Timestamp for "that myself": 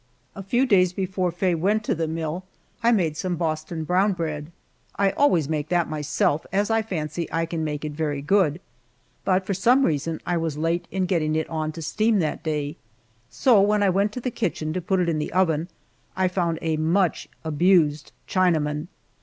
5.69-6.43